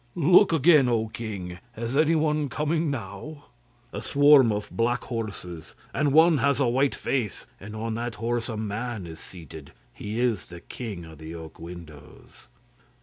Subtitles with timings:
[0.15, 1.59] 'Look again, O king!
[1.77, 3.45] Is anyone coming now?'
[3.93, 8.49] 'A swarm of black horses, and one has a white face, and on that horse
[8.49, 9.73] a man is seated.
[9.93, 12.47] He is the king of the oak windows.